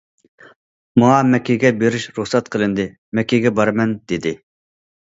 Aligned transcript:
ماڭا 1.03 1.19
مەككىگە 1.33 1.71
بېرىش 1.83 2.09
رۇخسەت 2.17 2.51
قىلىندى، 2.57 2.89
مەككىگە 3.21 3.57
بارىمەن،- 3.63 3.99
دېدى. 4.13 4.39